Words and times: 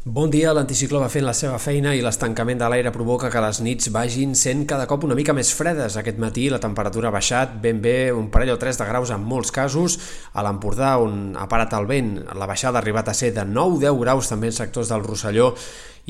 Bon 0.00 0.30
dia, 0.32 0.54
l'anticicló 0.56 0.96
va 1.02 1.10
fent 1.12 1.26
la 1.26 1.34
seva 1.36 1.58
feina 1.60 1.90
i 1.92 1.98
l'estancament 2.00 2.56
de 2.62 2.68
l'aire 2.72 2.88
provoca 2.88 3.28
que 3.28 3.40
les 3.44 3.58
nits 3.60 3.90
vagin 3.92 4.30
sent 4.32 4.62
cada 4.64 4.86
cop 4.88 5.02
una 5.04 5.12
mica 5.18 5.34
més 5.36 5.50
fredes. 5.52 5.98
Aquest 6.00 6.16
matí 6.16 6.46
la 6.48 6.56
temperatura 6.56 7.10
ha 7.10 7.12
baixat 7.12 7.58
ben 7.60 7.82
bé 7.84 8.08
un 8.08 8.30
parell 8.32 8.54
o 8.54 8.56
tres 8.56 8.80
de 8.80 8.86
graus 8.88 9.12
en 9.12 9.20
molts 9.20 9.52
casos. 9.52 9.98
A 10.32 10.40
l'Empordà, 10.40 10.94
on 11.04 11.36
ha 11.36 11.44
parat 11.52 11.76
el 11.76 11.84
vent, 11.84 12.14
la 12.32 12.48
baixada 12.48 12.80
ha 12.80 12.80
arribat 12.80 13.12
a 13.12 13.14
ser 13.18 13.34
de 13.36 13.44
9-10 13.44 14.00
graus 14.00 14.32
també 14.32 14.48
en 14.48 14.56
sectors 14.56 14.88
del 14.88 15.04
Rosselló 15.04 15.50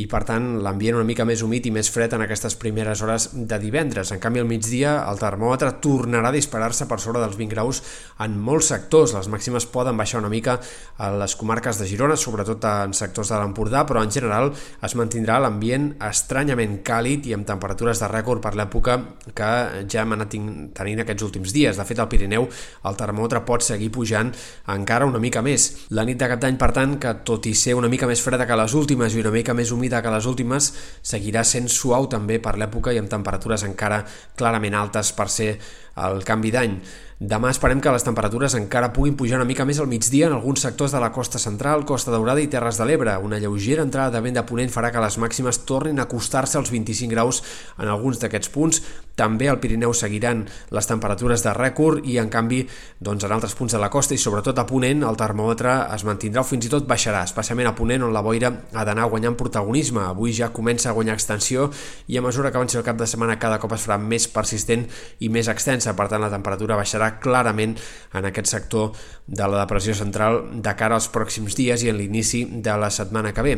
i 0.01 0.07
per 0.09 0.23
tant 0.29 0.47
l'ambient 0.65 0.97
una 0.97 1.07
mica 1.07 1.27
més 1.29 1.43
humit 1.45 1.67
i 1.69 1.73
més 1.75 1.91
fred 1.93 2.15
en 2.17 2.25
aquestes 2.25 2.57
primeres 2.61 3.03
hores 3.05 3.29
de 3.35 3.59
divendres. 3.61 4.13
En 4.15 4.21
canvi 4.23 4.41
al 4.41 4.49
migdia 4.49 4.95
el 5.11 5.21
termòmetre 5.21 5.75
tornarà 5.85 6.31
a 6.31 6.35
disparar-se 6.35 6.87
per 6.89 7.01
sobre 7.03 7.21
dels 7.21 7.37
20 7.37 7.53
graus 7.53 7.83
en 8.25 8.39
molts 8.41 8.71
sectors. 8.73 9.13
Les 9.17 9.29
màximes 9.33 9.67
poden 9.69 9.99
baixar 10.01 10.23
una 10.23 10.31
mica 10.33 10.57
a 10.97 11.11
les 11.21 11.35
comarques 11.37 11.81
de 11.81 11.89
Girona, 11.91 12.17
sobretot 12.17 12.65
en 12.71 12.95
sectors 12.97 13.33
de 13.33 13.41
l'Empordà, 13.41 13.85
però 13.89 14.05
en 14.05 14.13
general 14.15 14.53
es 14.55 14.97
mantindrà 14.97 15.41
l'ambient 15.43 15.91
estranyament 16.09 16.79
càlid 16.87 17.29
i 17.29 17.37
amb 17.37 17.49
temperatures 17.49 18.01
de 18.01 18.11
rècord 18.11 18.41
per 18.45 18.55
l'època 18.57 18.97
que 19.37 19.51
ja 19.91 20.05
hem 20.05 20.17
anat 20.17 20.39
tenint 20.77 21.05
aquests 21.05 21.27
últims 21.27 21.53
dies. 21.53 21.77
De 21.77 21.87
fet, 21.89 22.01
al 22.01 22.09
Pirineu 22.09 22.47
el 22.47 22.99
termòmetre 22.99 23.43
pot 23.49 23.65
seguir 23.67 23.91
pujant 23.93 24.33
encara 24.73 25.09
una 25.09 25.21
mica 25.21 25.43
més. 25.45 25.71
La 25.97 26.07
nit 26.09 26.21
de 26.21 26.31
cap 26.31 26.41
d'any, 26.41 26.57
per 26.61 26.71
tant, 26.77 26.97
que 27.03 27.15
tot 27.27 27.51
i 27.51 27.55
ser 27.59 27.77
una 27.77 27.91
mica 27.93 28.09
més 28.09 28.23
freda 28.23 28.47
que 28.47 28.59
les 28.59 28.77
últimes 28.79 29.15
i 29.15 29.25
una 29.25 29.35
mica 29.35 29.57
més 29.57 29.73
humida 29.75 29.90
humida 29.91 30.03
que 30.03 30.11
les 30.15 30.27
últimes 30.27 30.71
seguirà 31.03 31.43
sent 31.45 31.69
suau 31.69 32.07
també 32.09 32.39
per 32.39 32.57
l'època 32.57 32.95
i 32.95 32.99
amb 33.01 33.11
temperatures 33.11 33.67
encara 33.67 34.05
clarament 34.39 34.75
altes 34.79 35.13
per 35.13 35.29
ser 35.29 35.59
el 36.01 36.23
canvi 36.25 36.51
d'any. 36.55 36.81
Demà 37.21 37.51
esperem 37.53 37.83
que 37.85 37.93
les 37.93 38.05
temperatures 38.07 38.55
encara 38.57 38.95
puguin 38.97 39.13
pujar 39.13 39.37
una 39.37 39.45
mica 39.45 39.67
més 39.69 39.77
al 39.83 39.89
migdia 39.91 40.31
en 40.31 40.33
alguns 40.33 40.63
sectors 40.65 40.95
de 40.95 41.01
la 41.03 41.11
costa 41.13 41.37
central, 41.39 41.85
Costa 41.85 42.09
Daurada 42.15 42.41
i 42.41 42.49
Terres 42.49 42.79
de 42.81 42.87
l'Ebre. 42.89 43.13
Una 43.21 43.37
lleugera 43.37 43.85
entrada 43.85 44.15
de 44.15 44.23
vent 44.25 44.39
de 44.39 44.45
ponent 44.49 44.73
farà 44.73 44.89
que 44.89 45.03
les 45.05 45.19
màximes 45.21 45.59
tornin 45.69 46.01
a 46.01 46.07
acostar-se 46.09 46.57
als 46.57 46.73
25 46.73 47.13
graus 47.13 47.43
en 47.77 47.93
alguns 47.93 48.23
d'aquests 48.23 48.49
punts. 48.55 48.81
També 49.21 49.51
al 49.53 49.61
Pirineu 49.61 49.93
seguiran 49.93 50.47
les 50.73 50.89
temperatures 50.89 51.45
de 51.45 51.53
rècord 51.53 52.09
i, 52.09 52.17
en 52.17 52.33
canvi, 52.33 52.63
doncs, 53.05 53.29
en 53.29 53.37
altres 53.37 53.53
punts 53.59 53.77
de 53.77 53.83
la 53.83 53.93
costa 53.93 54.17
i 54.17 54.23
sobretot 54.23 54.57
a 54.57 54.65
Ponent 54.65 55.05
el 55.05 55.21
termòmetre 55.21 55.77
es 55.93 56.07
mantindrà 56.09 56.41
o 56.41 56.49
fins 56.49 56.65
i 56.65 56.73
tot 56.73 56.89
baixarà, 56.89 57.27
especialment 57.29 57.69
a 57.69 57.77
Ponent 57.77 58.09
on 58.09 58.17
la 58.17 58.25
boira 58.25 58.55
ha 58.73 58.87
d'anar 58.89 59.11
guanyant 59.13 59.37
protagonisme. 59.37 59.70
Avui 59.71 60.33
ja 60.35 60.51
comença 60.53 60.91
a 60.91 60.93
guanyar 60.93 61.15
extensió 61.15 61.69
i 62.09 62.19
a 62.19 62.23
mesura 62.23 62.51
que 62.51 62.59
avanci 62.59 62.79
el 62.79 62.85
cap 62.85 62.99
de 62.99 63.07
setmana 63.07 63.39
cada 63.39 63.61
cop 63.63 63.73
es 63.77 63.87
farà 63.87 63.99
més 64.03 64.27
persistent 64.29 64.87
i 65.21 65.31
més 65.31 65.49
extensa. 65.49 65.95
Per 65.95 66.09
tant, 66.11 66.21
la 66.21 66.33
temperatura 66.33 66.79
baixarà 66.79 67.13
clarament 67.23 67.77
en 68.15 68.27
aquest 68.27 68.51
sector 68.51 68.93
de 69.27 69.47
la 69.47 69.63
depressió 69.63 69.95
central 69.95 70.43
de 70.63 70.75
cara 70.77 70.99
als 70.99 71.09
pròxims 71.13 71.55
dies 71.55 71.85
i 71.85 71.91
en 71.93 72.01
l'inici 72.01 72.45
de 72.51 72.77
la 72.77 72.91
setmana 72.91 73.33
que 73.33 73.47
ve. 73.47 73.57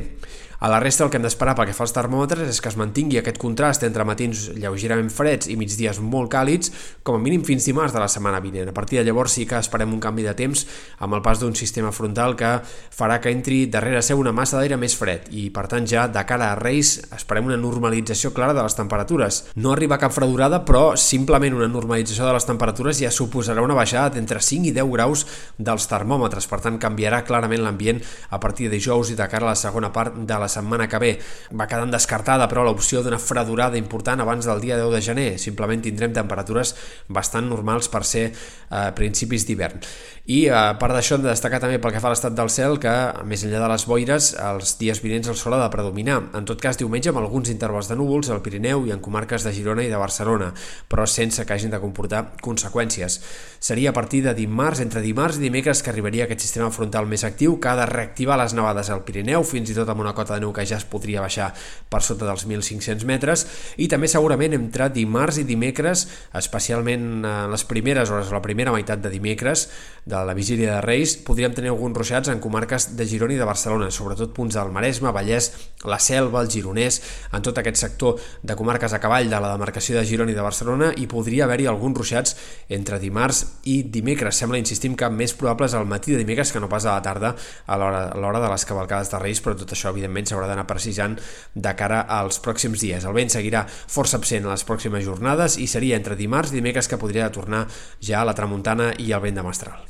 A 0.62 0.68
la 0.68 0.78
resta 0.78 1.02
el 1.02 1.10
que 1.10 1.18
hem 1.18 1.24
d'esperar 1.26 1.56
pel 1.58 1.66
que 1.66 1.72
fa 1.74 1.82
als 1.82 1.90
termòmetres 1.90 2.46
és 2.46 2.60
que 2.62 2.70
es 2.70 2.76
mantingui 2.78 3.16
aquest 3.18 3.40
contrast 3.42 3.82
entre 3.82 4.04
matins 4.06 4.44
lleugerament 4.54 5.08
freds 5.10 5.48
i 5.50 5.56
migdies 5.58 5.98
molt 5.98 6.30
càlids, 6.30 6.70
com 7.02 7.16
a 7.18 7.22
mínim 7.24 7.42
fins 7.42 7.64
dimarts 7.66 7.90
de 7.90 7.98
la 7.98 8.06
setmana 8.06 8.38
vinent. 8.38 8.70
A 8.70 8.74
partir 8.76 9.00
de 9.00 9.02
llavors 9.08 9.34
sí 9.34 9.42
que 9.50 9.58
esperem 9.58 9.90
un 9.90 9.98
canvi 9.98 10.22
de 10.22 10.36
temps 10.38 10.62
amb 11.02 11.16
el 11.18 11.22
pas 11.24 11.42
d'un 11.42 11.56
sistema 11.58 11.90
frontal 11.90 12.36
que 12.38 12.50
farà 12.94 13.16
que 13.18 13.32
entri 13.34 13.64
darrere 13.66 14.04
seu 14.06 14.22
una 14.22 14.30
massa 14.30 14.60
d'aire 14.60 14.78
més 14.78 14.94
fred 14.94 15.26
i 15.34 15.48
per 15.50 15.64
tant 15.72 15.88
ja 15.90 16.04
de 16.06 16.22
cara 16.30 16.52
a 16.52 16.60
Reis 16.60 16.92
esperem 17.10 17.50
una 17.50 17.58
normalització 17.58 18.30
clara 18.30 18.54
de 18.54 18.62
les 18.62 18.78
temperatures. 18.78 19.40
No 19.58 19.74
arriba 19.74 19.98
cap 19.98 20.14
fredurada 20.14 20.62
però 20.62 20.94
simplement 20.94 21.58
una 21.58 21.66
normalització 21.66 22.30
de 22.30 22.36
les 22.38 22.46
temperatures 22.46 23.02
ja 23.02 23.10
suposarà 23.10 23.66
una 23.66 23.80
baixada 23.80 24.14
d'entre 24.14 24.38
5 24.38 24.70
i 24.70 24.76
10 24.78 24.94
graus 24.94 25.26
dels 25.58 25.90
termòmetres, 25.90 26.46
per 26.46 26.62
tant 26.62 26.78
canviarà 26.78 27.24
clarament 27.26 27.66
l'ambient 27.66 27.98
a 28.30 28.38
partir 28.38 28.70
de 28.70 28.76
dijous 28.78 29.10
i 29.10 29.18
de 29.18 29.26
cara 29.26 29.50
a 29.50 29.56
la 29.56 29.58
segona 29.58 29.90
part 29.90 30.22
de 30.22 30.38
la 30.38 30.51
setmana 30.52 30.88
que 30.88 31.00
ve. 31.02 31.12
Va 31.56 31.66
quedant 31.70 31.92
descartada, 31.92 32.48
però, 32.50 32.66
l'opció 32.66 33.02
d'una 33.02 33.20
fredurada 33.22 33.80
important 33.80 34.20
abans 34.22 34.46
del 34.48 34.60
dia 34.62 34.78
10 34.80 34.92
de 34.92 35.02
gener. 35.04 35.28
Simplement 35.40 35.82
tindrem 35.82 36.14
temperatures 36.14 36.74
bastant 37.08 37.48
normals 37.48 37.88
per 37.92 38.04
ser 38.06 38.28
eh, 38.30 38.90
principis 38.96 39.46
d'hivern. 39.48 39.80
I 40.22 40.44
eh, 40.46 40.54
a 40.54 40.76
part 40.78 40.94
d'això 40.94 41.16
hem 41.16 41.24
de 41.24 41.32
destacar 41.32 41.58
també 41.62 41.80
pel 41.82 41.94
que 41.94 42.00
fa 42.02 42.10
a 42.10 42.14
l'estat 42.14 42.36
del 42.38 42.50
cel 42.52 42.78
que, 42.82 42.92
més 43.26 43.42
enllà 43.42 43.64
de 43.64 43.70
les 43.72 43.86
boires, 43.90 44.32
els 44.38 44.76
dies 44.78 45.00
vinents 45.02 45.32
el 45.32 45.38
sol 45.38 45.56
ha 45.56 45.62
de 45.64 45.70
predominar. 45.72 46.20
En 46.38 46.46
tot 46.46 46.60
cas, 46.62 46.78
diumenge 46.78 47.10
amb 47.10 47.18
alguns 47.22 47.50
intervals 47.50 47.90
de 47.90 47.96
núvols 47.98 48.30
al 48.30 48.42
Pirineu 48.44 48.86
i 48.86 48.94
en 48.94 49.02
comarques 49.02 49.42
de 49.42 49.54
Girona 49.56 49.82
i 49.82 49.90
de 49.90 49.98
Barcelona, 49.98 50.52
però 50.88 51.08
sense 51.10 51.42
que 51.46 51.56
hagin 51.56 51.74
de 51.74 51.80
comportar 51.82 52.22
conseqüències. 52.42 53.18
Seria 53.58 53.90
a 53.90 53.96
partir 53.96 54.22
de 54.22 54.34
dimarts, 54.38 54.82
entre 54.84 55.02
dimarts 55.02 55.40
i 55.40 55.46
dimecres, 55.46 55.82
que 55.82 55.90
arribaria 55.90 56.28
aquest 56.28 56.46
sistema 56.46 56.70
frontal 56.70 57.08
més 57.10 57.26
actiu 57.26 57.58
que 57.58 57.72
ha 57.72 57.76
de 57.78 57.88
reactivar 57.90 58.38
les 58.38 58.54
nevades 58.54 58.90
al 58.90 59.02
Pirineu, 59.06 59.42
fins 59.46 59.70
i 59.70 59.76
tot 59.78 59.90
amb 59.90 60.04
una 60.06 60.14
cota 60.14 60.38
de 60.38 60.41
neu 60.42 60.52
que 60.52 60.66
ja 60.68 60.80
es 60.80 60.86
podria 60.88 61.22
baixar 61.24 61.52
per 61.92 62.02
sota 62.04 62.26
dels 62.28 62.46
1.500 62.48 63.06
metres 63.08 63.46
i 63.78 63.88
també 63.88 64.10
segurament 64.10 64.56
entre 64.58 64.90
dimarts 64.92 65.40
i 65.40 65.46
dimecres, 65.48 66.06
especialment 66.38 67.08
en 67.22 67.50
les 67.52 67.64
primeres 67.68 68.10
hores, 68.10 68.32
la 68.34 68.42
primera 68.44 68.74
meitat 68.74 69.02
de 69.02 69.12
dimecres 69.12 69.68
de 70.04 70.18
la 70.26 70.34
vigília 70.34 70.74
de 70.74 70.80
Reis, 70.82 71.14
podríem 71.16 71.54
tenir 71.54 71.70
alguns 71.70 71.94
ruixats 71.94 72.30
en 72.32 72.40
comarques 72.42 72.88
de 72.98 73.06
Girona 73.06 73.36
i 73.36 73.38
de 73.38 73.46
Barcelona, 73.46 73.90
sobretot 73.94 74.32
punts 74.34 74.56
del 74.58 74.72
Maresme, 74.74 75.12
Vallès, 75.14 75.52
la 75.86 76.00
Selva, 76.02 76.42
el 76.42 76.50
Gironès, 76.50 76.98
en 77.30 77.44
tot 77.46 77.58
aquest 77.60 77.78
sector 77.78 78.18
de 78.42 78.56
comarques 78.58 78.92
a 78.92 78.98
cavall 79.02 79.30
de 79.30 79.38
la 79.38 79.52
demarcació 79.54 79.98
de 79.98 80.04
Girona 80.08 80.34
i 80.34 80.36
de 80.38 80.42
Barcelona 80.42 80.90
i 80.98 81.06
podria 81.06 81.46
haver-hi 81.46 81.68
alguns 81.70 82.00
ruixats 82.00 82.34
entre 82.68 82.98
dimarts 82.98 83.44
i 83.70 83.82
dimecres. 83.94 84.40
Sembla, 84.42 84.58
insistim, 84.58 84.96
que 84.98 85.10
més 85.12 85.36
probables 85.38 85.76
al 85.78 85.86
matí 85.86 86.16
de 86.16 86.18
dimecres 86.24 86.50
que 86.50 86.62
no 86.62 86.70
pas 86.72 86.86
a 86.86 86.96
la 86.96 87.04
tarda 87.04 87.34
a 87.66 87.78
l'hora 87.78 88.42
de 88.42 88.50
les 88.50 88.66
cavalcades 88.66 89.12
de 89.12 89.22
Reis, 89.22 89.42
però 89.44 89.54
tot 89.58 89.70
això, 89.76 89.94
evidentment, 89.94 90.21
s'haurà 90.28 90.50
d'anar 90.50 90.66
precisant 90.70 91.16
de 91.54 91.74
cara 91.78 92.02
als 92.20 92.40
pròxims 92.42 92.82
dies. 92.82 93.06
El 93.06 93.16
vent 93.16 93.32
seguirà 93.32 93.64
força 93.68 94.18
absent 94.20 94.46
a 94.46 94.54
les 94.54 94.66
pròximes 94.68 95.06
jornades 95.06 95.58
i 95.58 95.66
seria 95.70 95.98
entre 96.00 96.18
dimarts 96.18 96.52
i 96.52 96.60
dimecres 96.60 96.90
que 96.90 97.00
podria 97.00 97.32
tornar 97.32 97.66
ja 98.00 98.20
a 98.20 98.28
la 98.28 98.36
tramuntana 98.38 98.92
i 98.98 99.12
el 99.12 99.24
vent 99.24 99.40
de 99.40 99.48
mestral. 99.48 99.82